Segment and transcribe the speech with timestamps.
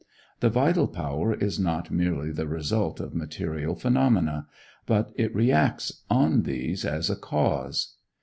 [0.39, 4.47] The vital power is not merely the result of material phenomena,
[4.87, 7.93] but it reacts on these as a cause.